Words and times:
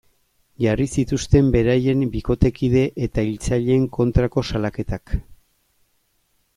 Jarri 0.65 0.85
zituzten 1.01 1.51
beraien 1.57 2.01
bikotekide 2.15 2.83
eta 3.09 3.27
hiltzaileen 3.29 3.87
kontrako 4.01 4.49
salaketak. 4.53 5.19